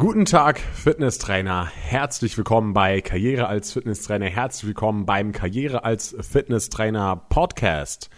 [0.00, 1.66] Guten Tag, Fitnesstrainer.
[1.66, 4.24] Herzlich willkommen bei Karriere als Fitnesstrainer.
[4.24, 8.08] Herzlich willkommen beim Karriere als Fitnesstrainer Podcast.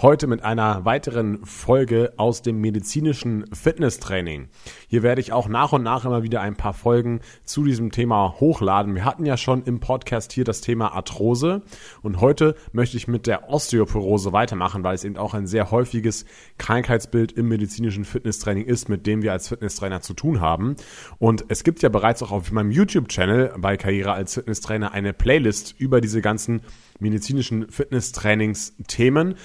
[0.00, 4.50] Heute mit einer weiteren Folge aus dem medizinischen Fitnesstraining.
[4.86, 8.36] Hier werde ich auch nach und nach immer wieder ein paar Folgen zu diesem Thema
[8.38, 8.94] hochladen.
[8.94, 11.62] Wir hatten ja schon im Podcast hier das Thema Arthrose
[12.02, 16.24] und heute möchte ich mit der Osteoporose weitermachen, weil es eben auch ein sehr häufiges
[16.58, 20.76] Krankheitsbild im medizinischen Fitnesstraining ist, mit dem wir als Fitnesstrainer zu tun haben.
[21.18, 25.14] Und und es gibt ja bereits auch auf meinem YouTube-Channel bei Karriere als Fitnesstrainer eine
[25.14, 26.60] Playlist über diese ganzen
[26.98, 29.36] medizinischen Fitnesstrainings-Themen.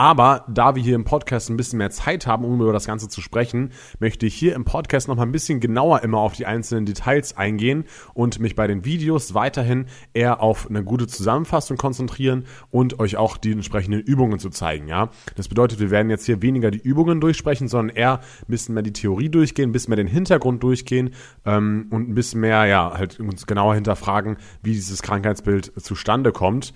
[0.00, 3.10] Aber da wir hier im Podcast ein bisschen mehr Zeit haben, um über das Ganze
[3.10, 3.68] zu sprechen,
[3.98, 7.36] möchte ich hier im Podcast noch mal ein bisschen genauer immer auf die einzelnen Details
[7.36, 13.18] eingehen und mich bei den Videos weiterhin eher auf eine gute Zusammenfassung konzentrieren und euch
[13.18, 14.88] auch die entsprechenden Übungen zu zeigen.
[14.88, 18.72] Ja, das bedeutet, wir werden jetzt hier weniger die Übungen durchsprechen, sondern eher ein bisschen
[18.72, 21.10] mehr die Theorie durchgehen, ein bisschen mehr den Hintergrund durchgehen
[21.44, 26.72] ähm, und ein bisschen mehr, ja, halt uns genauer hinterfragen, wie dieses Krankheitsbild zustande kommt.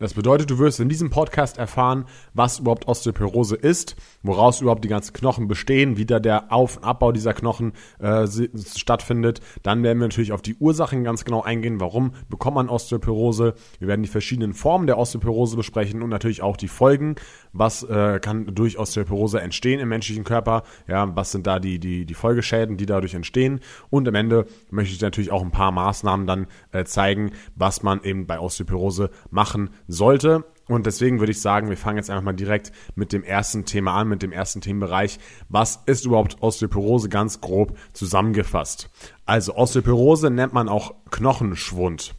[0.00, 4.88] Das bedeutet, du wirst in diesem Podcast erfahren, was überhaupt Osteoporose ist, woraus überhaupt die
[4.88, 8.28] ganzen Knochen bestehen, wie da der Auf- und Abbau dieser Knochen äh,
[8.76, 9.40] stattfindet.
[9.64, 13.54] Dann werden wir natürlich auf die Ursachen ganz genau eingehen, warum bekommt man Osteoporose.
[13.80, 17.16] Wir werden die verschiedenen Formen der Osteoporose besprechen und natürlich auch die Folgen,
[17.52, 22.06] was äh, kann durch Osteoporose entstehen im menschlichen Körper, ja, was sind da die, die,
[22.06, 23.58] die Folgeschäden, die dadurch entstehen.
[23.90, 28.04] Und am Ende möchte ich natürlich auch ein paar Maßnahmen dann äh, zeigen, was man
[28.04, 30.44] eben bei Osteoporose machen sollte.
[30.68, 33.94] Und deswegen würde ich sagen, wir fangen jetzt einfach mal direkt mit dem ersten Thema
[33.94, 35.18] an, mit dem ersten Themenbereich.
[35.48, 38.90] Was ist überhaupt Osteoporose ganz grob zusammengefasst?
[39.24, 42.14] Also Osteoporose nennt man auch Knochenschwund.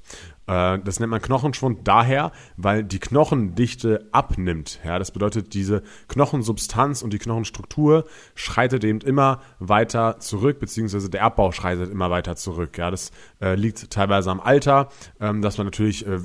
[0.49, 4.79] Äh, das nennt man Knochenschwund daher, weil die Knochendichte abnimmt.
[4.83, 11.23] Ja, das bedeutet, diese Knochensubstanz und die Knochenstruktur schreitet eben immer weiter zurück, beziehungsweise der
[11.23, 12.77] Abbau schreitet immer weiter zurück.
[12.77, 13.11] Ja, das
[13.41, 14.89] äh, liegt teilweise am Alter,
[15.19, 16.19] ähm, dass man natürlich äh,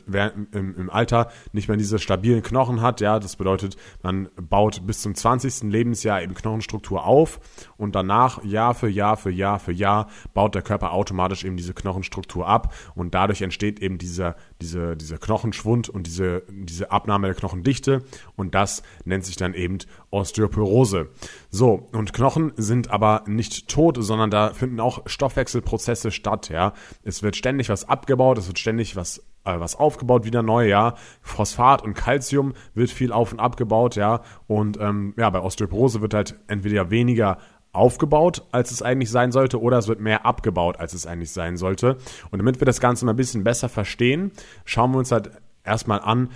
[0.53, 3.01] im, im, Alter nicht mehr diese stabilen Knochen hat.
[3.01, 5.65] Ja, das bedeutet, man baut bis zum 20.
[5.65, 7.41] Lebensjahr eben Knochenstruktur auf
[7.77, 11.75] und danach Jahr für Jahr für Jahr für Jahr baut der Körper automatisch eben diese
[11.75, 17.27] Knochenstruktur ab und dadurch entsteht eben diese dieser, diese, dieser Knochenschwund und diese, diese Abnahme
[17.27, 18.05] der Knochendichte
[18.37, 19.79] und das nennt sich dann eben
[20.11, 21.11] Osteoporose.
[21.51, 26.73] So, und Knochen sind aber nicht tot, sondern da finden auch Stoffwechselprozesse statt, ja.
[27.03, 30.95] Es wird ständig was abgebaut, es wird ständig was äh, was aufgebaut, wieder neu, ja.
[31.21, 34.23] Phosphat und Calcium wird viel auf und abgebaut, ja.
[34.47, 37.39] Und ähm, ja, bei Osteoporose wird halt entweder weniger
[37.75, 41.57] aufgebaut, als es eigentlich sein sollte, oder es wird mehr abgebaut, als es eigentlich sein
[41.57, 41.97] sollte.
[42.31, 44.33] Und damit wir das Ganze mal ein bisschen besser verstehen,
[44.65, 45.31] schauen wir uns halt
[45.65, 46.31] erstmal an,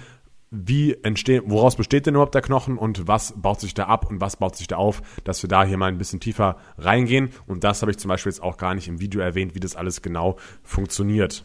[0.51, 4.21] wie entsteht, woraus besteht denn überhaupt der Knochen und was baut sich da ab und
[4.21, 7.31] was baut sich da auf, dass wir da hier mal ein bisschen tiefer reingehen.
[7.47, 9.77] Und das habe ich zum Beispiel jetzt auch gar nicht im Video erwähnt, wie das
[9.77, 11.45] alles genau funktioniert.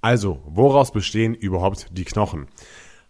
[0.00, 2.46] Also, woraus bestehen überhaupt die Knochen?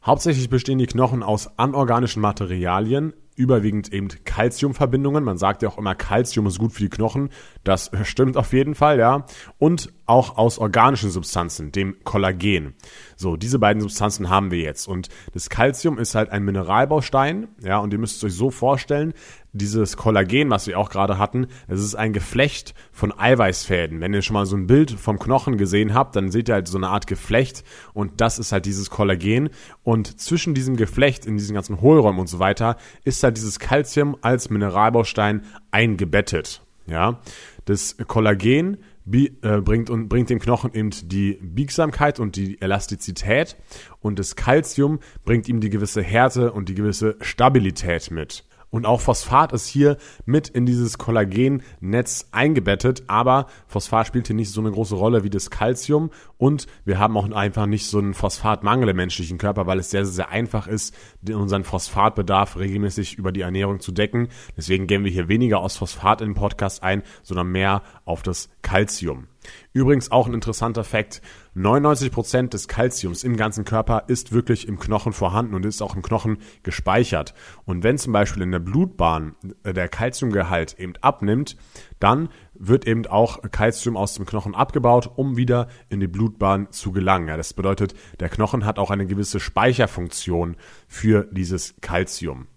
[0.04, 5.22] Hauptsächlich bestehen die Knochen aus anorganischen Materialien, überwiegend eben Calciumverbindungen.
[5.22, 7.30] Man sagt ja auch immer, Calcium ist gut für die Knochen.
[7.64, 9.26] Das stimmt auf jeden Fall, ja.
[9.58, 12.74] Und auch aus organischen Substanzen, dem Kollagen.
[13.16, 14.88] So, diese beiden Substanzen haben wir jetzt.
[14.88, 19.14] Und das Calcium ist halt ein Mineralbaustein, ja, und ihr müsst es euch so vorstellen,
[19.56, 24.00] dieses Kollagen, was wir auch gerade hatten, es ist ein Geflecht von Eiweißfäden.
[24.00, 26.68] Wenn ihr schon mal so ein Bild vom Knochen gesehen habt, dann seht ihr halt
[26.68, 29.50] so eine Art Geflecht und das ist halt dieses Kollagen.
[29.82, 34.16] Und zwischen diesem Geflecht, in diesen ganzen Hohlräumen und so weiter, ist halt dieses Calcium
[34.20, 36.62] als Mineralbaustein eingebettet.
[36.86, 37.20] Ja,
[37.64, 38.78] das Kollagen
[39.12, 39.28] äh,
[39.60, 43.56] bringt, und, bringt dem Knochen eben die Biegsamkeit und die Elastizität
[44.00, 48.44] und das Calcium bringt ihm die gewisse Härte und die gewisse Stabilität mit.
[48.76, 54.50] Und auch Phosphat ist hier mit in dieses Kollagennetz eingebettet, aber Phosphat spielt hier nicht
[54.50, 58.12] so eine große Rolle wie das Calcium und wir haben auch einfach nicht so einen
[58.12, 60.94] Phosphatmangel im menschlichen Körper, weil es sehr, sehr einfach ist,
[61.26, 64.28] unseren Phosphatbedarf regelmäßig über die Ernährung zu decken.
[64.58, 68.50] Deswegen gehen wir hier weniger aus Phosphat in den Podcast ein, sondern mehr auf das
[68.60, 69.26] Calcium.
[69.72, 71.22] Übrigens auch ein interessanter Fakt.
[71.56, 76.02] 99% des Kalziums im ganzen Körper ist wirklich im Knochen vorhanden und ist auch im
[76.02, 77.34] Knochen gespeichert.
[77.64, 81.56] Und wenn zum Beispiel in der Blutbahn äh, der Kalziumgehalt eben abnimmt,
[81.98, 86.92] dann wird eben auch Kalzium aus dem Knochen abgebaut, um wieder in die Blutbahn zu
[86.92, 87.28] gelangen.
[87.28, 90.56] Ja, das bedeutet, der Knochen hat auch eine gewisse Speicherfunktion
[90.88, 92.48] für dieses Kalzium.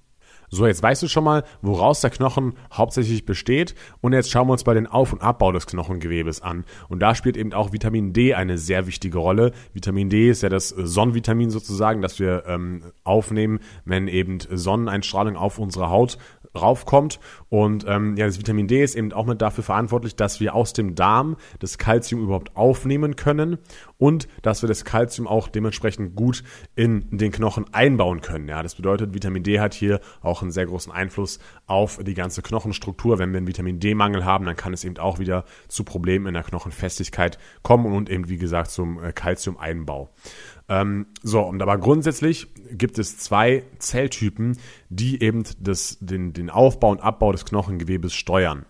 [0.49, 3.75] So, jetzt weißt du schon mal, woraus der Knochen hauptsächlich besteht.
[4.01, 6.65] Und jetzt schauen wir uns mal den Auf- und Abbau des Knochengewebes an.
[6.87, 9.51] Und da spielt eben auch Vitamin D eine sehr wichtige Rolle.
[9.73, 15.59] Vitamin D ist ja das Sonnenvitamin sozusagen, das wir ähm, aufnehmen, wenn eben Sonneneinstrahlung auf
[15.59, 16.17] unsere Haut
[16.55, 17.19] raufkommt.
[17.49, 20.73] Und ähm, ja, das Vitamin D ist eben auch mit dafür verantwortlich, dass wir aus
[20.73, 23.59] dem Darm das Kalzium überhaupt aufnehmen können
[23.99, 26.43] und dass wir das Kalzium auch dementsprechend gut
[26.75, 28.47] in den Knochen einbauen können.
[28.47, 32.41] Ja, das bedeutet, Vitamin D hat hier auch einen sehr großen Einfluss auf die ganze
[32.41, 33.19] Knochenstruktur.
[33.19, 36.33] Wenn wir einen Vitamin D-Mangel haben, dann kann es eben auch wieder zu Problemen in
[36.33, 40.09] der Knochenfestigkeit kommen und eben, wie gesagt, zum äh, Kalziumeinbau.
[40.69, 44.57] Ähm, so, und aber grundsätzlich gibt es zwei Zelltypen,
[44.89, 48.65] die eben das, den, den Aufbau und Abbau des Knochengewebes steuern.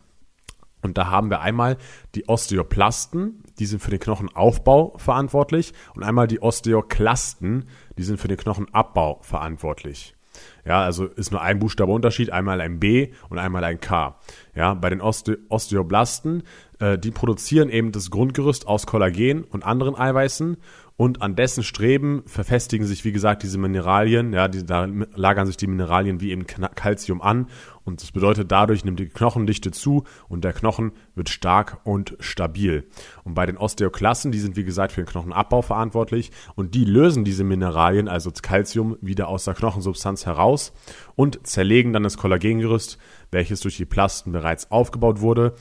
[0.81, 1.77] Und da haben wir einmal
[2.15, 7.65] die Osteoplasten, die sind für den Knochenaufbau verantwortlich, und einmal die Osteoklasten,
[7.97, 10.15] die sind für den Knochenabbau verantwortlich.
[10.65, 14.15] Ja, also ist nur ein Buchstabe Unterschied, einmal ein B und einmal ein K.
[14.55, 16.43] Ja, bei den Oste Osteoblasten,
[16.79, 20.57] äh, die produzieren eben das Grundgerüst aus Kollagen und anderen Eiweißen
[20.99, 24.85] und an dessen Streben verfestigen sich, wie gesagt, diese Mineralien, ja, die, da
[25.15, 27.47] lagern sich die Mineralien wie eben Calcium an.
[27.85, 32.83] Und das bedeutet, dadurch nimmt die Knochendichte zu und der Knochen wird stark und stabil.
[33.23, 36.31] Und bei den Osteoklassen, die sind, wie gesagt, für den Knochenabbau verantwortlich.
[36.55, 40.73] Und die lösen diese Mineralien, also das Calcium, wieder aus der Knochensubstanz heraus
[41.15, 42.97] und zerlegen dann das Kollagengerüst,
[43.31, 45.55] welches durch die Plasten bereits aufgebaut wurde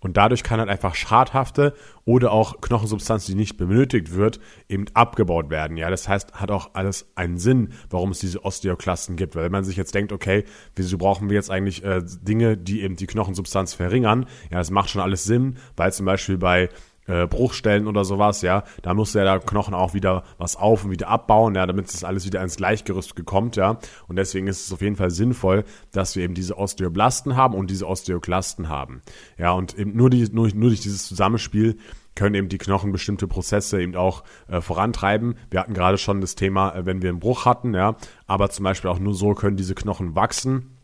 [0.00, 1.74] und dadurch kann halt einfach schadhafte
[2.04, 5.76] oder auch Knochensubstanz, die nicht benötigt wird, eben abgebaut werden.
[5.76, 9.36] Ja, das heißt, hat auch alles einen Sinn, warum es diese Osteoklasten gibt.
[9.36, 10.44] Weil wenn man sich jetzt denkt, okay,
[10.74, 14.26] wieso brauchen wir jetzt eigentlich äh, Dinge, die eben die Knochensubstanz verringern?
[14.50, 16.70] Ja, das macht schon alles Sinn, weil zum Beispiel bei
[17.10, 20.90] äh, Bruchstellen oder sowas, ja, da muss ja der Knochen auch wieder was auf und
[20.90, 23.78] wieder abbauen, ja, damit das alles wieder ins Gleichgerüst gekommt, ja.
[24.08, 27.70] Und deswegen ist es auf jeden Fall sinnvoll, dass wir eben diese Osteoblasten haben und
[27.70, 29.02] diese Osteoklasten haben.
[29.38, 31.76] Ja, und eben nur, die, nur, nur durch dieses Zusammenspiel
[32.14, 35.36] können eben die Knochen bestimmte Prozesse eben auch äh, vorantreiben.
[35.50, 37.96] Wir hatten gerade schon das Thema, äh, wenn wir einen Bruch hatten, ja,
[38.26, 40.79] aber zum Beispiel auch nur so können diese Knochen wachsen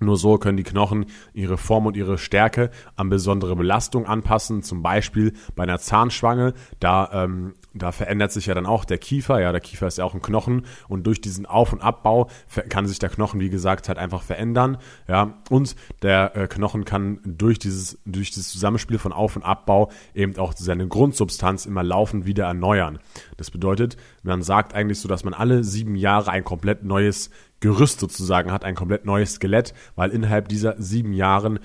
[0.00, 4.62] nur so können die Knochen ihre Form und ihre Stärke an besondere Belastung anpassen.
[4.62, 9.40] Zum Beispiel bei einer Zahnschwange, da, ähm, da verändert sich ja dann auch der Kiefer.
[9.40, 12.28] Ja, der Kiefer ist ja auch ein Knochen und durch diesen Auf- und Abbau
[12.68, 14.78] kann sich der Knochen, wie gesagt, halt einfach verändern.
[15.08, 19.90] Ja, und der äh, Knochen kann durch dieses, durch dieses Zusammenspiel von Auf- und Abbau
[20.14, 22.98] eben auch seine Grundsubstanz immer laufend wieder erneuern.
[23.36, 27.30] Das bedeutet, man sagt eigentlich so, dass man alle sieben Jahre ein komplett neues
[27.60, 31.58] Gerüst sozusagen hat, ein komplett neues Skelett, weil innerhalb dieser sieben Jahren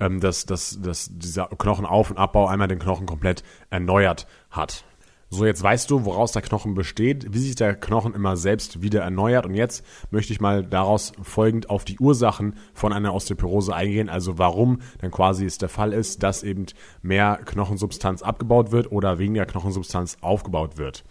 [0.00, 4.84] ähm, das, das, das, dieser Knochenauf- und Abbau einmal den Knochen komplett erneuert hat.
[5.30, 9.02] So, jetzt weißt du, woraus der Knochen besteht, wie sich der Knochen immer selbst wieder
[9.02, 9.44] erneuert.
[9.44, 14.08] Und jetzt möchte ich mal daraus folgend auf die Ursachen von einer Osteoporose eingehen.
[14.08, 16.64] Also warum dann quasi es der Fall ist, dass eben
[17.02, 21.04] mehr Knochensubstanz abgebaut wird oder weniger Knochensubstanz aufgebaut wird.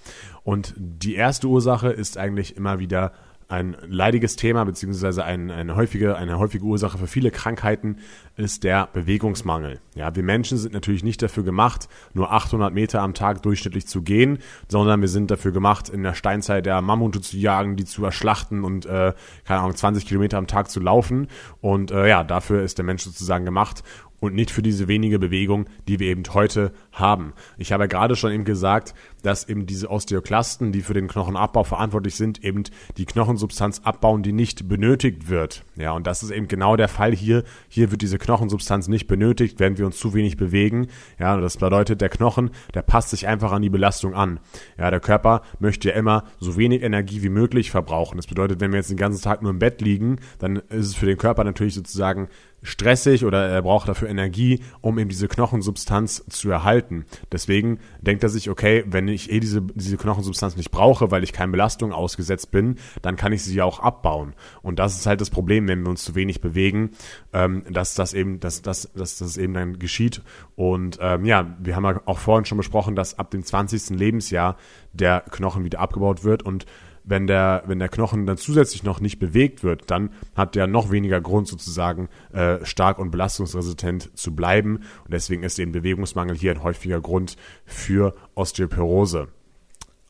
[0.43, 3.11] Und die erste Ursache ist eigentlich immer wieder
[3.49, 7.97] ein leidiges Thema beziehungsweise ein, eine, häufige, eine häufige Ursache für viele Krankheiten
[8.35, 9.79] ist der Bewegungsmangel.
[9.95, 14.01] Ja, wir Menschen sind natürlich nicht dafür gemacht, nur 800 Meter am Tag durchschnittlich zu
[14.01, 18.03] gehen, sondern wir sind dafür gemacht, in der Steinzeit der Mammute zu jagen, die zu
[18.03, 19.13] erschlachten und äh,
[19.45, 21.27] keine Ahnung 20 Kilometer am Tag zu laufen.
[21.61, 23.83] Und äh, ja, dafür ist der Mensch sozusagen gemacht
[24.19, 27.33] und nicht für diese wenige Bewegung, die wir eben heute haben.
[27.57, 28.93] Ich habe ja gerade schon eben gesagt,
[29.23, 32.63] dass eben diese Osteoklasten, die für den Knochenabbau verantwortlich sind, eben
[32.97, 35.63] die Knochensubstanz abbauen, die nicht benötigt wird.
[35.75, 37.43] Ja, und das ist eben genau der Fall hier.
[37.67, 40.87] Hier wird diese Knochensubstanz nicht benötigt, wenn wir uns zu wenig bewegen.
[41.19, 44.39] Ja, und das bedeutet, der Knochen, der passt sich einfach an die Belastung an.
[44.77, 48.17] Ja, der Körper möchte ja immer so wenig Energie wie möglich verbrauchen.
[48.17, 50.95] Das bedeutet, wenn wir jetzt den ganzen Tag nur im Bett liegen, dann ist es
[50.95, 52.29] für den Körper natürlich sozusagen
[52.63, 57.05] stressig oder er braucht dafür Energie, um eben diese Knochensubstanz zu erhalten.
[57.31, 61.33] Deswegen denkt er sich, okay, wenn ich eh diese, diese Knochensubstanz nicht brauche, weil ich
[61.33, 64.33] keine Belastung ausgesetzt bin, dann kann ich sie ja auch abbauen.
[64.61, 66.91] Und das ist halt das Problem, wenn wir uns zu wenig bewegen,
[67.31, 70.21] ähm, dass das eben, dass, dass, dass das eben dann geschieht.
[70.55, 73.91] Und ähm, ja, wir haben ja auch vorhin schon besprochen, dass ab dem 20.
[73.91, 74.57] Lebensjahr
[74.93, 76.65] der Knochen wieder abgebaut wird und
[77.07, 80.91] wenn der, wenn der Knochen dann zusätzlich noch nicht bewegt wird, dann hat der noch
[80.91, 84.77] weniger Grund sozusagen äh, stark und belastungsresistent zu bleiben.
[85.05, 89.29] Und deswegen ist eben Bewegungsmangel hier ein häufiger Grund für Osteoporose.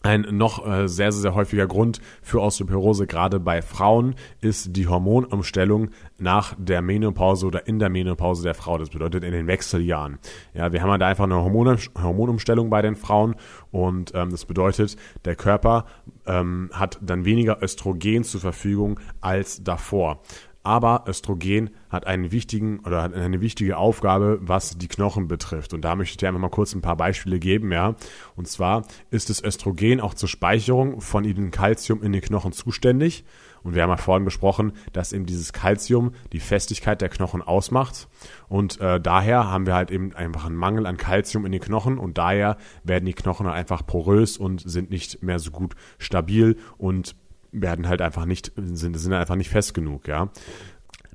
[0.08, 5.90] Ein noch äh, sehr, sehr, häufiger Grund für Osteoporose, gerade bei Frauen, ist die Hormonumstellung
[6.18, 8.78] nach der Menopause oder in der Menopause der Frau.
[8.78, 10.18] Das bedeutet in den Wechseljahren.
[10.54, 13.36] Ja, wir haben halt einfach eine Hormon Hormonumstellung bei den Frauen
[13.72, 14.96] und ähm, das bedeutet,
[15.26, 15.84] der Körper
[16.26, 20.22] ähm, hat dann weniger Östrogen zur Verfügung als davor
[20.68, 25.74] aber Östrogen hat einen wichtigen oder hat eine wichtige Aufgabe, was die Knochen betrifft.
[25.74, 27.96] Und da möchte ich dir einfach mal kurz ein paar Beispiele geben, ja.
[28.36, 33.24] Und zwar ist das Östrogen auch zur Speicherung von dem Kalzium in den Knochen zuständig.
[33.64, 38.10] Und wir haben ja vorhin besprochen, dass eben dieses Calcium die Festigkeit der Knochen ausmacht.
[38.50, 41.98] Und äh, daher haben wir halt eben einfach einen Mangel an Calcium in den Knochen
[41.98, 47.16] und daher werden die Knochen einfach porös und sind nicht mehr so gut stabil und
[47.52, 50.30] werden halt einfach nicht, sind, sind einfach nicht fest genug, ja.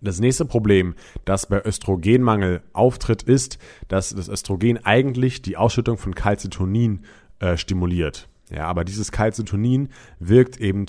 [0.00, 6.16] Das nächste Problem, das bei Östrogenmangel auftritt, ist, dass das Östrogen eigentlich die Ausschüttung von
[6.16, 7.04] Calcitonin
[7.38, 8.28] äh, stimuliert.
[8.50, 10.86] Ja, aber dieses Calcitonin wirkt eben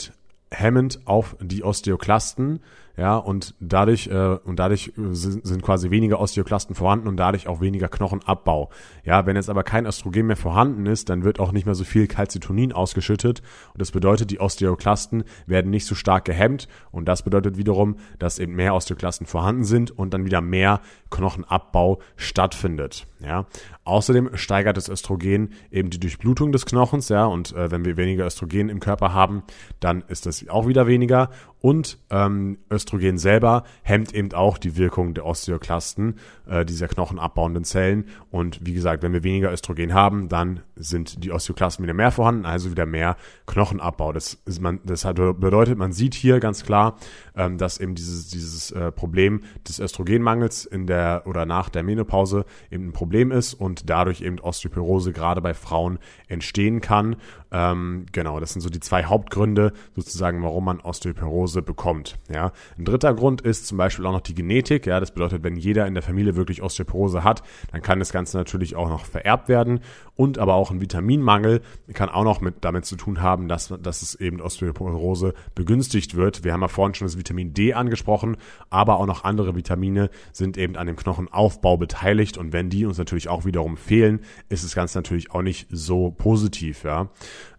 [0.51, 2.59] hemmend auf die Osteoklasten
[2.95, 7.59] ja, und dadurch, äh, und dadurch sind, sind quasi weniger Osteoklasten vorhanden und dadurch auch
[7.59, 8.69] weniger Knochenabbau.
[9.03, 11.85] Ja, wenn jetzt aber kein Östrogen mehr vorhanden ist, dann wird auch nicht mehr so
[11.85, 13.41] viel Calcitonin ausgeschüttet
[13.73, 18.38] und das bedeutet, die Osteoklasten werden nicht so stark gehemmt und das bedeutet wiederum, dass
[18.38, 23.07] eben mehr Osteoklasten vorhanden sind und dann wieder mehr Knochenabbau stattfindet.
[23.23, 23.45] Ja,
[23.85, 28.25] außerdem steigert das Östrogen eben die Durchblutung des Knochens, ja, und äh, wenn wir weniger
[28.25, 29.43] Östrogen im Körper haben,
[29.79, 31.29] dann ist das auch wieder weniger
[31.63, 36.15] und ähm, Östrogen selber hemmt eben auch die Wirkung der Osteoklasten,
[36.46, 38.10] äh, dieser knochenabbauenden Zellen.
[38.32, 42.46] Und wie gesagt, wenn wir weniger Östrogen haben, dann sind die Osteoklasten wieder mehr vorhanden,
[42.46, 43.15] also wieder mehr
[43.48, 44.12] Knochenabbau.
[44.12, 46.98] Das, ist man, das bedeutet, man sieht hier ganz klar,
[47.35, 52.45] ähm, dass eben dieses, dieses äh, Problem des Östrogenmangels in der oder nach der Menopause
[52.71, 57.15] eben ein Problem ist und dadurch eben Osteoporose gerade bei Frauen entstehen kann.
[57.51, 62.17] Ähm, genau, das sind so die zwei Hauptgründe sozusagen, warum man Osteoporose bekommt.
[62.33, 64.85] Ja, ein dritter Grund ist zum Beispiel auch noch die Genetik.
[64.87, 68.37] Ja, das bedeutet, wenn jeder in der Familie wirklich Osteoporose hat, dann kann das Ganze
[68.37, 69.81] natürlich auch noch vererbt werden
[70.15, 71.61] und aber auch ein Vitaminmangel
[71.93, 76.43] kann auch noch mit damit zu tun haben, dass, dass es eben Osteoporose begünstigt wird.
[76.43, 78.37] Wir haben ja vorhin schon das Vitamin D angesprochen,
[78.69, 82.97] aber auch noch andere Vitamine sind eben an dem Knochenaufbau beteiligt und wenn die uns
[82.97, 87.09] natürlich auch wiederum fehlen, ist das Ganze natürlich auch nicht so positiv, ja.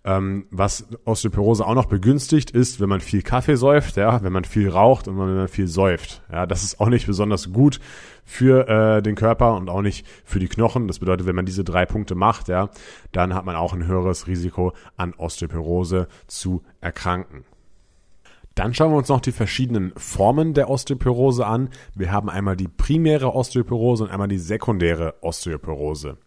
[0.06, 4.44] Ähm, was Osteoporose auch noch begünstigt ist, wenn man viel Kaffee säuft, ja, wenn man
[4.44, 6.22] viel raucht und wenn man viel säuft.
[6.30, 7.80] Ja, das ist auch nicht besonders gut
[8.26, 10.88] für äh, den Körper und auch nicht für die Knochen.
[10.88, 12.68] Das bedeutet, wenn man diese drei Punkte macht, ja,
[13.12, 17.46] dann hat man auch ein höheres Risiko an Osteoporose zu erkranken.
[18.54, 21.70] Dann schauen wir uns noch die verschiedenen Formen der Osteoporose an.
[21.94, 26.18] Wir haben einmal die primäre Osteoporose und einmal die sekundäre Osteoporose.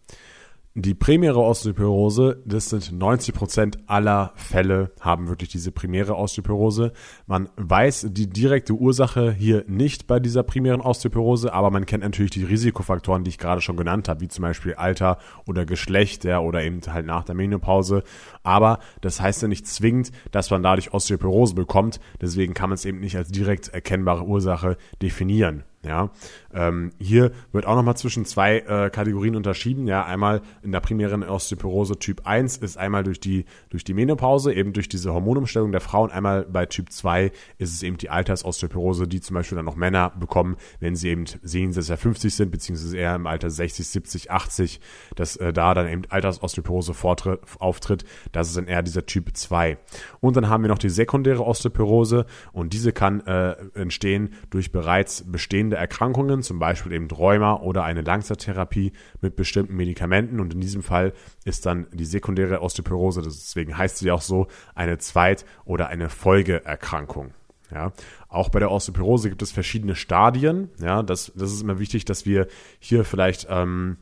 [0.80, 6.92] Die primäre Osteoporose, das sind 90 Prozent aller Fälle haben wirklich diese primäre Osteoporose.
[7.26, 12.30] Man weiß die direkte Ursache hier nicht bei dieser primären Osteoporose, aber man kennt natürlich
[12.30, 15.18] die Risikofaktoren, die ich gerade schon genannt habe, wie zum Beispiel Alter
[15.48, 18.04] oder Geschlecht, ja, oder eben halt nach der Menopause.
[18.44, 21.98] Aber das heißt ja nicht zwingend, dass man dadurch Osteoporose bekommt.
[22.20, 25.64] Deswegen kann man es eben nicht als direkt erkennbare Ursache definieren.
[25.84, 26.10] Ja,
[26.52, 29.86] ähm, hier wird auch nochmal zwischen zwei äh, Kategorien unterschieden.
[29.86, 34.52] Ja, einmal in der primären Osteoporose Typ 1 ist einmal durch die, durch die Menopause,
[34.52, 36.10] eben durch diese Hormonumstellung der Frauen.
[36.10, 40.10] Einmal bei Typ 2 ist es eben die Altersosteoporose, die zum Beispiel dann noch Männer
[40.10, 44.30] bekommen, wenn sie eben sehen, dass sie 50 sind, beziehungsweise eher im Alter 60, 70,
[44.32, 44.80] 80,
[45.14, 48.04] dass äh, da dann eben Altersosteoporose vortritt, auftritt.
[48.32, 49.78] Das ist dann eher dieser Typ 2.
[50.18, 55.24] Und dann haben wir noch die sekundäre Osteoporose und diese kann äh, entstehen durch bereits
[55.30, 60.40] bestehende Erkrankungen, zum Beispiel eben Rheuma oder eine Langzeittherapie mit bestimmten Medikamenten.
[60.40, 61.12] Und in diesem Fall
[61.44, 67.32] ist dann die sekundäre Osteoporose, deswegen heißt sie auch so, eine Zweit- oder eine Folgeerkrankung.
[67.70, 67.92] Ja,
[68.28, 70.70] auch bei der Osteoporose gibt es verschiedene Stadien.
[70.80, 72.46] Ja, das, das ist immer wichtig, dass wir
[72.78, 73.98] hier vielleicht ähm,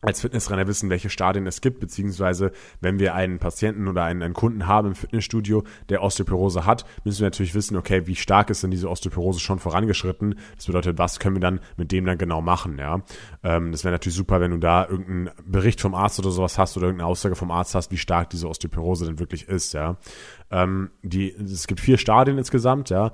[0.00, 4.34] als Fitnesstrainer wissen, welche Stadien es gibt, beziehungsweise wenn wir einen Patienten oder einen, einen,
[4.34, 8.62] Kunden haben im Fitnessstudio, der Osteoporose hat, müssen wir natürlich wissen, okay, wie stark ist
[8.62, 10.36] denn diese Osteoporose schon vorangeschritten?
[10.56, 13.02] Das bedeutet, was können wir dann mit dem dann genau machen, ja?
[13.42, 16.76] Ähm, das wäre natürlich super, wenn du da irgendeinen Bericht vom Arzt oder sowas hast
[16.76, 19.96] oder irgendeine Aussage vom Arzt hast, wie stark diese Osteoporose denn wirklich ist, ja?
[20.50, 23.12] Ähm, die, es gibt vier Stadien insgesamt, ja.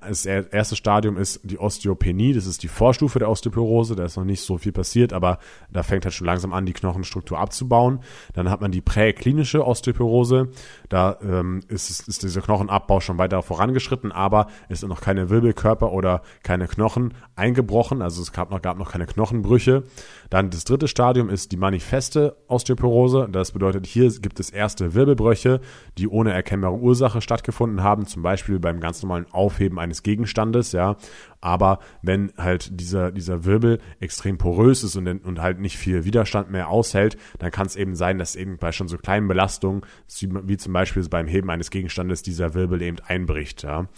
[0.00, 4.24] Das erste Stadium ist die Osteopenie, das ist die Vorstufe der Osteoporose, da ist noch
[4.24, 5.38] nicht so viel passiert, aber
[5.70, 8.00] da fängt halt schon langsam an, die Knochenstruktur abzubauen.
[8.34, 10.48] Dann hat man die präklinische Osteoporose,
[10.88, 15.92] da ähm, ist, ist dieser Knochenabbau schon weiter vorangeschritten, aber es sind noch keine Wirbelkörper
[15.92, 19.84] oder keine Knochen eingebrochen, also es gab noch, gab noch keine Knochenbrüche.
[20.28, 25.60] Dann das dritte Stadium ist die manifeste Osteoporose, das bedeutet, hier gibt es erste Wirbelbrüche,
[25.98, 30.96] die ohne erkennbare Ursache stattgefunden haben, zum Beispiel beim ganz normalen Aufheben eines Gegenstandes, ja.
[31.40, 36.50] Aber wenn halt dieser, dieser Wirbel extrem porös ist und, und halt nicht viel Widerstand
[36.50, 39.82] mehr aushält, dann kann es eben sein, dass eben bei schon so kleinen Belastungen,
[40.20, 43.88] wie zum Beispiel beim Heben eines Gegenstandes, dieser Wirbel eben einbricht, ja.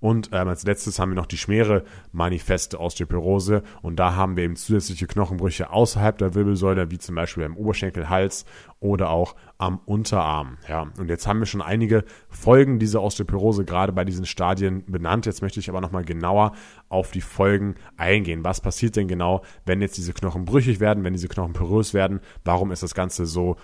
[0.00, 4.44] Und ähm, als letztes haben wir noch die schwere manifeste Osteoporose und da haben wir
[4.44, 8.44] eben zusätzliche Knochenbrüche außerhalb der Wirbelsäule, wie zum Beispiel beim Oberschenkel, Hals
[8.80, 10.58] oder auch am Unterarm.
[10.68, 15.24] Ja, und jetzt haben wir schon einige Folgen dieser Osteoporose gerade bei diesen Stadien benannt.
[15.24, 16.50] Jetzt möchte ich aber nochmal genauer
[16.88, 18.42] auf die Folgen eingehen.
[18.42, 22.18] Was passiert denn genau, wenn jetzt diese Knochen brüchig werden, wenn diese Knochen porös werden?
[22.42, 23.54] Warum ist das Ganze so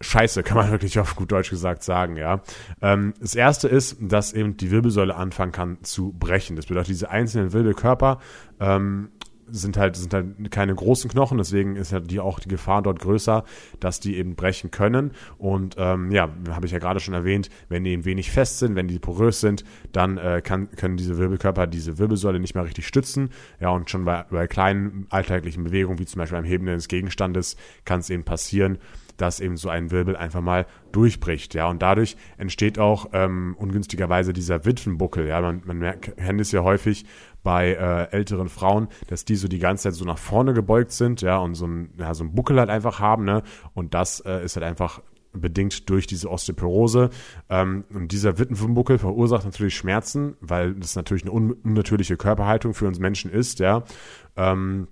[0.00, 2.40] scheiße, kann man wirklich auf gut Deutsch gesagt sagen, ja.
[2.80, 6.54] Ähm, das erste ist, dass eben die Wirbelsäule anfangen kann zu brechen.
[6.54, 8.20] Das bedeutet, diese einzelnen Wirbelkörper
[8.60, 9.10] ähm,
[9.48, 13.00] sind halt, sind halt keine großen Knochen, deswegen ist halt die auch die Gefahr dort
[13.00, 13.44] größer,
[13.80, 15.12] dass die eben brechen können.
[15.38, 18.74] Und ähm, ja, habe ich ja gerade schon erwähnt, wenn die eben wenig fest sind,
[18.74, 22.86] wenn die porös sind, dann äh, kann, können diese Wirbelkörper diese Wirbelsäule nicht mehr richtig
[22.86, 23.30] stützen.
[23.60, 27.56] Ja, und schon bei, bei kleinen alltäglichen Bewegungen, wie zum Beispiel beim Heben eines Gegenstandes,
[27.84, 28.78] kann es eben passieren,
[29.16, 34.32] dass eben so ein Wirbel einfach mal durchbricht, ja, und dadurch entsteht auch ähm, ungünstigerweise
[34.32, 37.04] dieser Witwenbuckel, ja, man, man merkt, kennt es ja häufig
[37.42, 41.20] bei äh, älteren Frauen, dass die so die ganze Zeit so nach vorne gebeugt sind,
[41.22, 43.42] ja, und so ein, ja, so ein Buckel halt einfach haben, ne,
[43.74, 45.00] und das äh, ist halt einfach
[45.34, 47.10] bedingt durch diese Osteoporose.
[47.50, 52.98] Ähm, und dieser Witwenbuckel verursacht natürlich Schmerzen, weil das natürlich eine unnatürliche Körperhaltung für uns
[52.98, 53.82] Menschen ist, ja.
[54.36, 54.88] Ähm,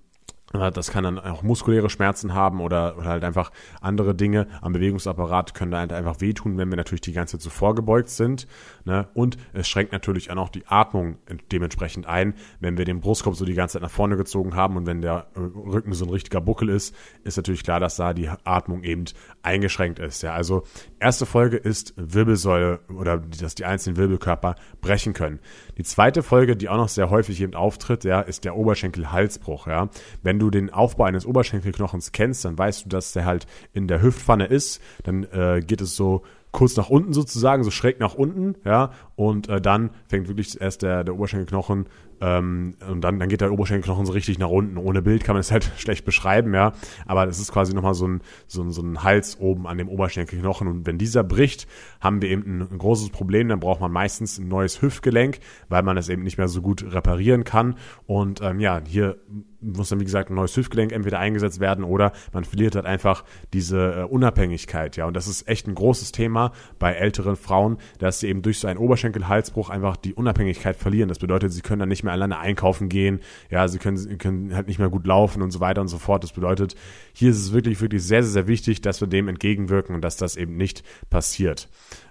[0.52, 5.54] das kann dann auch muskuläre Schmerzen haben oder, oder halt einfach andere Dinge am Bewegungsapparat
[5.54, 8.46] können da halt einfach wehtun, wenn wir natürlich die ganze Zeit so vorgebeugt sind.
[8.84, 9.08] Ne?
[9.14, 11.16] Und es schränkt natürlich auch noch die Atmung
[11.50, 14.86] dementsprechend ein, wenn wir den Brustkorb so die ganze Zeit nach vorne gezogen haben und
[14.86, 16.94] wenn der äh, Rücken so ein richtiger Buckel ist,
[17.24, 19.04] ist natürlich klar, dass da die Atmung eben
[19.42, 20.22] eingeschränkt ist.
[20.22, 20.64] Ja, also
[21.00, 25.40] erste Folge ist Wirbelsäule oder dass die einzelnen Wirbelkörper brechen können.
[25.78, 29.66] Die zweite Folge, die auch noch sehr häufig eben auftritt, ja, ist der Oberschenkel-Halsbruch.
[29.66, 29.88] Ja,
[30.22, 34.02] wenn du den Aufbau eines Oberschenkelknochens kennst, dann weißt du, dass der halt in der
[34.02, 34.80] Hüftpfanne ist.
[35.04, 39.48] Dann äh, geht es so kurz nach unten sozusagen, so schräg nach unten, ja, und
[39.48, 41.86] äh, dann fängt wirklich erst der, der Oberschenkelknochen
[42.22, 44.76] ähm, und dann, dann geht der Oberschenkelknochen so richtig nach unten.
[44.76, 46.72] Ohne Bild kann man es halt schlecht beschreiben, ja.
[47.04, 49.88] Aber es ist quasi nochmal so ein, so, ein, so ein Hals oben an dem
[49.88, 50.68] Oberschenkelknochen.
[50.68, 51.66] Und wenn dieser bricht,
[52.00, 53.48] haben wir eben ein, ein großes Problem.
[53.48, 56.84] Dann braucht man meistens ein neues Hüftgelenk, weil man es eben nicht mehr so gut
[56.94, 57.74] reparieren kann.
[58.06, 59.18] Und ähm, ja, hier
[59.62, 63.24] muss dann, wie gesagt, ein neues Hüftgelenk entweder eingesetzt werden oder man verliert halt einfach
[63.52, 65.06] diese äh, Unabhängigkeit, ja.
[65.06, 68.68] Und das ist echt ein großes Thema bei älteren Frauen, dass sie eben durch so
[68.68, 71.08] einen Oberschenkelhalsbruch einfach die Unabhängigkeit verlieren.
[71.08, 73.20] Das bedeutet, sie können dann nicht mehr mehr alleine einkaufen gehen.
[73.50, 76.22] Ja, sie können, können halt nicht mehr gut laufen und so weiter und so fort.
[76.22, 76.74] Das bedeutet,
[77.12, 80.16] hier ist es wirklich, wirklich sehr, sehr, sehr wichtig, dass wir dem entgegenwirken und dass
[80.16, 81.68] das eben nicht passiert.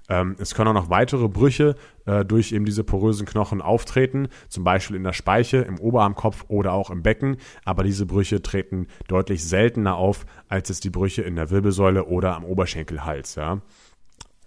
[0.09, 4.63] Ähm, es können auch noch weitere Brüche äh, durch eben diese porösen Knochen auftreten, zum
[4.63, 7.37] Beispiel in der Speiche, im Oberarmkopf oder auch im Becken.
[7.63, 12.35] Aber diese Brüche treten deutlich seltener auf, als es die Brüche in der Wirbelsäule oder
[12.35, 13.35] am Oberschenkelhals.
[13.35, 13.61] Ja.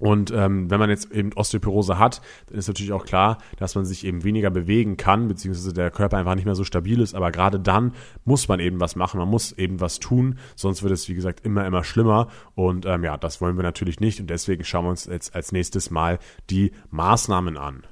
[0.05, 3.87] Und ähm, wenn man jetzt eben Osteoporose hat, dann ist natürlich auch klar, dass man
[3.87, 7.15] sich eben weniger bewegen kann, beziehungsweise der Körper einfach nicht mehr so stabil ist.
[7.15, 7.95] Aber gerade dann
[8.27, 11.41] muss man eben was machen, man muss eben was tun, sonst wird es, wie gesagt,
[11.47, 12.29] immer, immer schlimmer.
[12.55, 14.21] Und ähm, ja, das wollen wir natürlich nicht.
[14.21, 16.19] Und deswegen schauen wir uns jetzt als nächstes mal
[16.51, 17.85] die Maßnahmen an.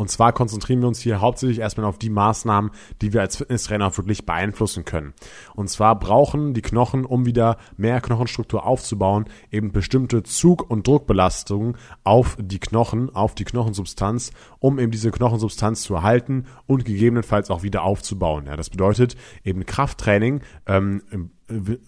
[0.00, 2.70] Und zwar konzentrieren wir uns hier hauptsächlich erstmal auf die Maßnahmen,
[3.02, 5.12] die wir als Fitnesstrainer wirklich beeinflussen können.
[5.54, 11.76] Und zwar brauchen die Knochen, um wieder mehr Knochenstruktur aufzubauen, eben bestimmte Zug- und Druckbelastungen
[12.02, 17.62] auf die Knochen, auf die Knochensubstanz, um eben diese Knochensubstanz zu erhalten und gegebenenfalls auch
[17.62, 18.46] wieder aufzubauen.
[18.46, 21.02] Ja, das bedeutet eben Krafttraining ähm,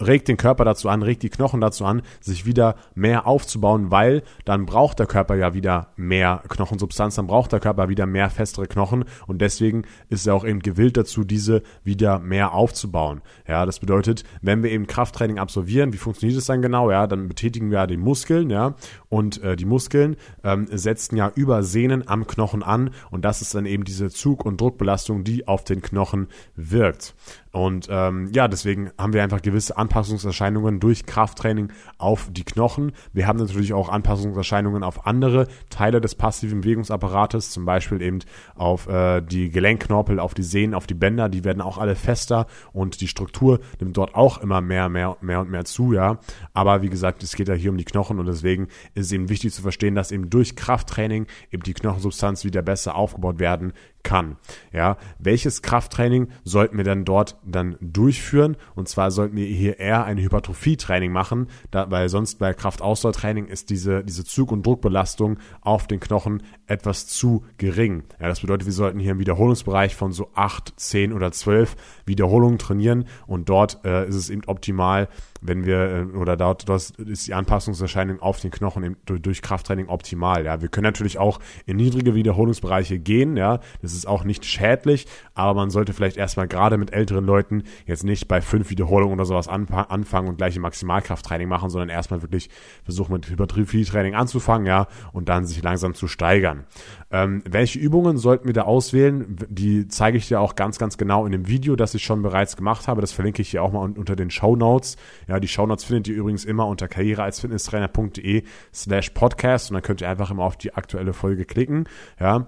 [0.00, 4.22] regt den Körper dazu an, regt die Knochen dazu an, sich wieder mehr aufzubauen, weil
[4.44, 8.66] dann braucht der Körper ja wieder mehr Knochensubstanz, dann braucht der Körper wieder mehr festere
[8.66, 13.22] Knochen und deswegen ist er auch eben gewillt dazu, diese wieder mehr aufzubauen.
[13.46, 16.90] Ja, das bedeutet, wenn wir eben Krafttraining absolvieren, wie funktioniert es dann genau?
[16.90, 18.74] Ja, dann betätigen wir ja die Muskeln, ja,
[19.08, 23.54] und äh, die Muskeln ähm, setzen ja über Sehnen am Knochen an und das ist
[23.54, 27.14] dann eben diese Zug- und Druckbelastung, die auf den Knochen wirkt.
[27.52, 32.92] Und ähm, ja, deswegen haben wir einfach gewisse Anpassungserscheinungen durch Krafttraining auf die Knochen.
[33.12, 38.20] Wir haben natürlich auch Anpassungserscheinungen auf andere Teile des passiven Bewegungsapparates, zum Beispiel eben
[38.54, 41.28] auf äh, die Gelenkknorpel, auf die Sehnen, auf die Bänder.
[41.28, 45.40] Die werden auch alle fester und die Struktur nimmt dort auch immer mehr, mehr, mehr
[45.40, 46.20] und mehr zu, ja.
[46.54, 49.28] Aber wie gesagt, es geht ja hier um die Knochen und deswegen ist es eben
[49.28, 54.36] wichtig zu verstehen, dass eben durch Krafttraining eben die Knochensubstanz wieder besser aufgebaut werden kann.
[54.72, 58.56] Ja, welches Krafttraining sollten wir dann dort dann durchführen?
[58.74, 63.70] Und zwar sollten wir hier eher ein Hypertrophie-Training machen, da, weil sonst bei Kraftausdauertraining ist
[63.70, 68.04] diese, diese Zug- und Druckbelastung auf den Knochen etwas zu gering.
[68.20, 72.58] Ja, das bedeutet, wir sollten hier im Wiederholungsbereich von so acht, zehn oder zwölf Wiederholungen
[72.58, 75.08] trainieren und dort äh, ist es eben optimal,
[75.42, 80.44] wenn wir, äh, oder dort, ist die Anpassungserscheinung auf den Knochen eben durch Krafttraining optimal.
[80.44, 83.36] Ja, wir können natürlich auch in niedrige Wiederholungsbereiche gehen.
[83.36, 87.64] Ja, das ist auch nicht schädlich, aber man sollte vielleicht erstmal gerade mit älteren Leuten
[87.86, 92.22] jetzt nicht bei fünf Wiederholungen oder sowas anfangen und gleich ein Maximalkrafttraining machen, sondern erstmal
[92.22, 92.48] wirklich
[92.84, 96.64] versuchen mit Hypertrophie-Training anzufangen, ja, und dann sich langsam zu steigern.
[97.10, 99.36] Ähm, welche Übungen sollten wir da auswählen?
[99.48, 102.56] Die zeige ich dir auch ganz, ganz genau in dem Video, das ich schon bereits
[102.56, 103.00] gemacht habe.
[103.00, 104.96] Das verlinke ich hier auch mal unter den Show Notes.
[105.28, 110.00] Ja, die Show Notes findet ihr übrigens immer unter karrierealsfitnesstrainer.de slash podcast und dann könnt
[110.00, 111.88] ihr einfach immer auf die aktuelle Folge klicken.
[112.18, 112.46] Ja,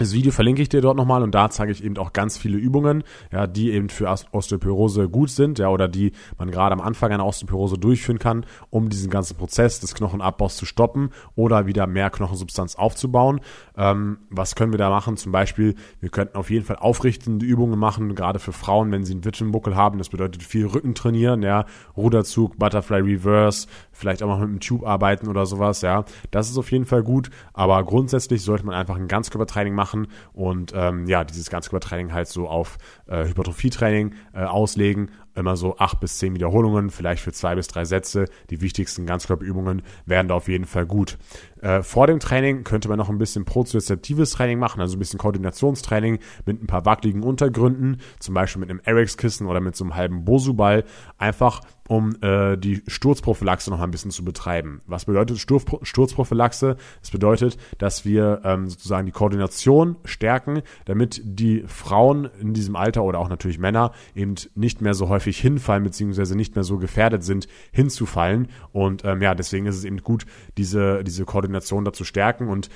[0.00, 2.56] das Video verlinke ich dir dort nochmal und da zeige ich eben auch ganz viele
[2.56, 7.12] Übungen, ja, die eben für Osteoporose gut sind, ja, oder die man gerade am Anfang
[7.12, 12.08] einer Osteoporose durchführen kann, um diesen ganzen Prozess des Knochenabbaus zu stoppen oder wieder mehr
[12.08, 13.42] Knochensubstanz aufzubauen.
[13.76, 15.18] Ähm, was können wir da machen?
[15.18, 19.12] Zum Beispiel, wir könnten auf jeden Fall aufrichtende Übungen machen, gerade für Frauen, wenn sie
[19.12, 19.98] einen Witwenbuckel haben.
[19.98, 24.86] Das bedeutet viel Rücken trainieren, ja, Ruderzug, Butterfly Reverse, vielleicht auch mal mit dem Tube
[24.86, 26.06] arbeiten oder sowas, ja.
[26.30, 30.06] Das ist auf jeden Fall gut, aber grundsätzlich sollte man einfach ein Ganzkörpertraining machen machen
[30.32, 35.10] und ähm, ja, dieses Ganzkörpertraining halt so auf äh, Hypertrophietraining äh, auslegen.
[35.34, 38.26] Immer so acht bis zehn Wiederholungen, vielleicht für zwei bis drei Sätze.
[38.50, 41.18] Die wichtigsten Ganzkörperübungen wären da auf jeden Fall gut.
[41.62, 45.18] Äh, vor dem Training könnte man noch ein bisschen prozessitives Training machen, also ein bisschen
[45.18, 49.94] Koordinationstraining mit ein paar wackeligen Untergründen, zum Beispiel mit einem Erics-Kissen oder mit so einem
[49.94, 50.84] halben Bosu-Ball,
[51.18, 54.80] einfach um äh, die Sturzprophylaxe noch ein bisschen zu betreiben.
[54.86, 56.76] Was bedeutet Sturz, Sturzprophylaxe?
[57.00, 63.02] Das bedeutet, dass wir ähm, sozusagen die Koordination stärken, damit die Frauen in diesem Alter
[63.02, 67.24] oder auch natürlich Männer eben nicht mehr so häufig hinfallen, beziehungsweise nicht mehr so gefährdet
[67.24, 68.48] sind, hinzufallen.
[68.72, 72.68] Und ähm, ja, deswegen ist es eben gut, diese, diese Koordination dazu stärken und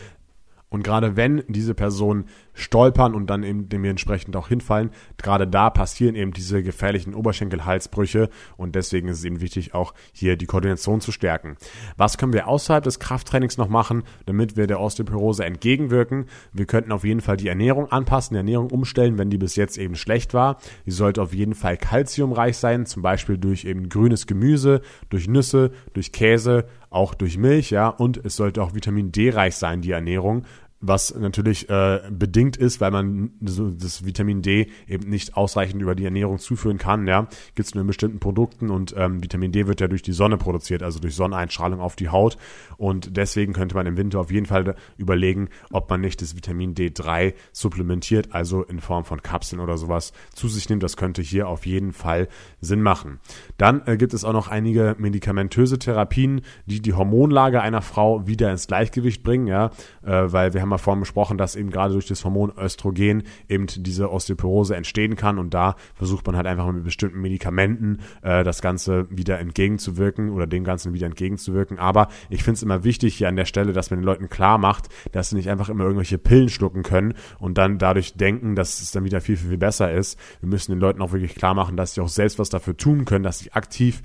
[0.75, 6.17] und gerade wenn diese Personen stolpern und dann eben dementsprechend auch hinfallen, gerade da passieren
[6.17, 11.13] eben diese gefährlichen Oberschenkelhalsbrüche und deswegen ist es eben wichtig, auch hier die Koordination zu
[11.13, 11.55] stärken.
[11.97, 16.27] Was können wir außerhalb des Krafttrainings noch machen, damit wir der Osteoporose entgegenwirken?
[16.53, 19.79] Wir könnten auf jeden Fall die Ernährung anpassen, die Ernährung umstellen, wenn die bis jetzt
[19.79, 20.59] eben schlecht war.
[20.87, 25.71] Die sollte auf jeden Fall kalziumreich sein, zum Beispiel durch eben grünes Gemüse, durch Nüsse,
[25.93, 29.91] durch Käse, auch durch Milch, ja, und es sollte auch Vitamin D reich sein, die
[29.91, 30.45] Ernährung
[30.87, 35.95] was natürlich äh, bedingt ist, weil man so das Vitamin D eben nicht ausreichend über
[35.95, 37.07] die Ernährung zuführen kann.
[37.07, 40.13] Ja, gibt es nur in bestimmten Produkten und ähm, Vitamin D wird ja durch die
[40.13, 42.37] Sonne produziert, also durch Sonneneinstrahlung auf die Haut
[42.77, 46.75] und deswegen könnte man im Winter auf jeden Fall überlegen, ob man nicht das Vitamin
[46.75, 50.83] D3 supplementiert, also in Form von Kapseln oder sowas zu sich nimmt.
[50.83, 52.29] Das könnte hier auf jeden Fall
[52.61, 53.21] Sinn machen.
[53.57, 58.51] Dann äh, gibt es auch noch einige medikamentöse Therapien, die die Hormonlage einer Frau wieder
[58.51, 59.71] ins Gleichgewicht bringen, ja,
[60.03, 63.67] äh, weil wir haben mal vorhin besprochen, dass eben gerade durch das Hormon Östrogen eben
[63.67, 68.61] diese Osteoporose entstehen kann und da versucht man halt einfach mit bestimmten Medikamenten äh, das
[68.61, 71.79] Ganze wieder entgegenzuwirken oder dem Ganzen wieder entgegenzuwirken.
[71.79, 74.59] Aber ich finde es immer wichtig hier an der Stelle, dass man den Leuten klar
[74.59, 78.81] macht, dass sie nicht einfach immer irgendwelche Pillen schlucken können und dann dadurch denken, dass
[78.81, 80.19] es dann wieder viel, viel, viel besser ist.
[80.41, 83.05] Wir müssen den Leuten auch wirklich klar machen, dass sie auch selbst was dafür tun
[83.05, 84.03] können, dass sie aktiv,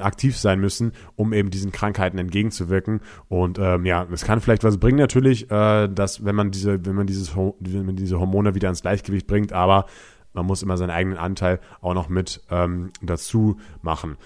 [0.00, 3.00] aktiv sein müssen, um eben diesen Krankheiten entgegenzuwirken.
[3.28, 6.94] Und ähm, ja, es kann vielleicht was bringen natürlich, äh, dass wenn man diese, wenn
[6.94, 9.86] man dieses, wenn man diese Hormone wieder ins Gleichgewicht bringt, aber
[10.32, 14.16] man muss immer seinen eigenen Anteil auch noch mit ähm, dazu machen.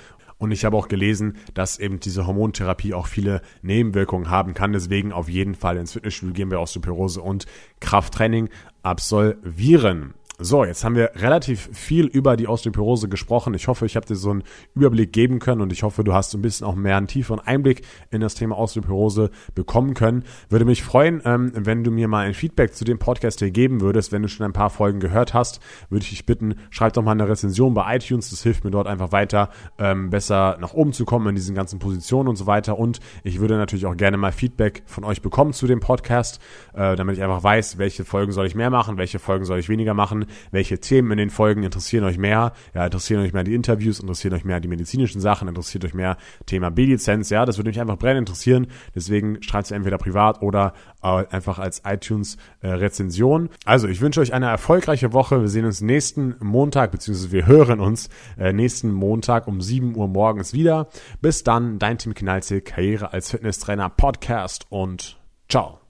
[0.43, 4.73] Und ich habe auch gelesen, dass eben diese Hormontherapie auch viele Nebenwirkungen haben kann.
[4.73, 7.47] Deswegen auf jeden Fall ins Fitnessstudio gehen wir Osteoporose und
[7.79, 8.49] Krafttraining
[8.83, 10.15] absolvieren.
[10.45, 13.55] So, jetzt haben wir relativ viel über die Osteoporose gesprochen.
[13.55, 14.43] Ich hoffe, ich habe dir so einen
[14.75, 17.39] Überblick geben können und ich hoffe, du hast so ein bisschen auch mehr einen tieferen
[17.39, 20.25] Einblick in das Thema Osteoporose bekommen können.
[20.49, 23.81] Würde mich freuen, ähm, wenn du mir mal ein Feedback zu dem Podcast hier geben
[23.81, 24.11] würdest.
[24.11, 27.13] Wenn du schon ein paar Folgen gehört hast, würde ich dich bitten, schreib doch mal
[27.13, 28.31] eine Rezension bei iTunes.
[28.31, 31.79] Das hilft mir dort einfach weiter, ähm, besser nach oben zu kommen in diesen ganzen
[31.79, 32.81] Positionen und so weiter.
[32.81, 36.41] Und ich würde natürlich auch gerne mal Feedback von euch bekommen zu dem Podcast,
[36.75, 39.69] äh, damit ich einfach weiß, welche Folgen soll ich mehr machen, welche Folgen soll ich
[39.69, 42.53] weniger machen welche Themen in den Folgen interessieren euch mehr.
[42.75, 46.17] Ja, interessieren euch mehr die Interviews, interessieren euch mehr die medizinischen Sachen, interessiert euch mehr
[46.47, 47.31] Thema B-Lizenz.
[47.31, 48.67] Ja, das würde mich einfach brennend interessieren.
[48.95, 53.47] Deswegen schreibt es entweder privat oder äh, einfach als iTunes-Rezension.
[53.47, 55.41] Äh, also, ich wünsche euch eine erfolgreiche Woche.
[55.41, 60.09] Wir sehen uns nächsten Montag, beziehungsweise wir hören uns äh, nächsten Montag um 7 Uhr
[60.09, 60.89] morgens wieder.
[61.21, 65.19] Bis dann, dein Tim Knalzig, Karriere als Fitnesstrainer, Podcast und
[65.49, 65.82] ciao.